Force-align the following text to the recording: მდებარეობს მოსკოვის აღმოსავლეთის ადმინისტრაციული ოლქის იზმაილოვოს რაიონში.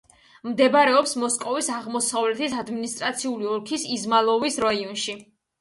მდებარეობს 0.47 1.13
მოსკოვის 1.23 1.69
აღმოსავლეთის 1.75 2.57
ადმინისტრაციული 2.63 3.51
ოლქის 3.53 3.87
იზმაილოვოს 3.99 4.63
რაიონში. 4.69 5.17